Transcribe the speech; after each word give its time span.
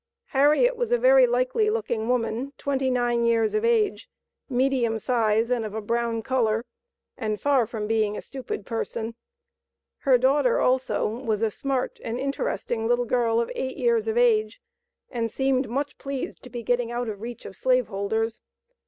Harriet 0.29 0.75
was 0.75 0.91
a 0.91 0.97
very 0.97 1.27
likely 1.27 1.69
looking 1.69 2.07
woman, 2.09 2.53
twenty 2.57 2.89
nine 2.89 3.23
years 3.23 3.53
of 3.53 3.63
age, 3.63 4.09
medium 4.49 4.97
size, 4.97 5.51
and 5.51 5.63
of 5.63 5.75
a 5.75 5.79
brown 5.79 6.23
color, 6.23 6.65
and 7.17 7.39
far 7.39 7.67
from 7.67 7.85
being 7.85 8.17
a 8.17 8.21
stupid 8.23 8.65
person. 8.65 9.13
Her 9.99 10.17
daughter 10.17 10.59
also 10.59 11.07
was 11.07 11.43
a 11.43 11.51
smart, 11.51 11.99
and 12.03 12.17
interesting 12.19 12.87
little 12.87 13.05
girl 13.05 13.39
of 13.39 13.51
eight 13.53 13.77
years 13.77 14.07
of 14.07 14.17
age, 14.17 14.59
and 15.11 15.29
seemed 15.31 15.69
much 15.69 15.99
pleased 15.99 16.41
to 16.45 16.49
be 16.49 16.63
getting 16.63 16.91
out 16.91 17.03
of 17.07 17.17
the 17.19 17.21
reach 17.21 17.45
of 17.45 17.55
slave 17.55 17.85
holders. 17.85 18.41